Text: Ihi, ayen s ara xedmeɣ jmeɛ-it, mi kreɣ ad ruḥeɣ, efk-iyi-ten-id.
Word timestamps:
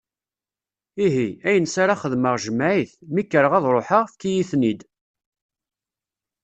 Ihi, 1.05 1.27
ayen 1.47 1.67
s 1.67 1.75
ara 1.81 1.99
xedmeɣ 2.01 2.35
jmeɛ-it, 2.45 2.93
mi 3.13 3.23
kreɣ 3.23 3.53
ad 3.57 3.65
ruḥeɣ, 3.73 4.03
efk-iyi-ten-id. 4.05 4.81